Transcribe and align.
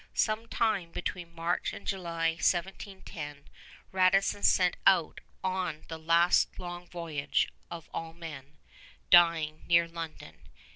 Some 0.15 0.47
time 0.47 0.89
between 0.89 1.35
March 1.35 1.73
and 1.73 1.85
July, 1.85 2.29
1710, 2.31 3.45
Radisson 3.91 4.41
set 4.41 4.75
out 4.87 5.21
on 5.43 5.85
the 5.89 5.99
Last 5.99 6.57
Long 6.57 6.87
Voyage 6.87 7.49
of 7.69 7.87
all 7.93 8.11
men, 8.13 8.57
dying 9.11 9.61
near 9.67 9.87
London. 9.87 10.47